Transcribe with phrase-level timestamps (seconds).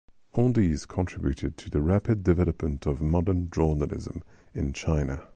[0.33, 5.27] All these contributed to the rapid development of modern journalism in China.